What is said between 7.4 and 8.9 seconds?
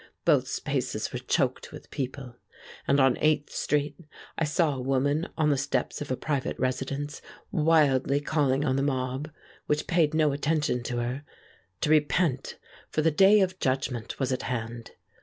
wildly calling on the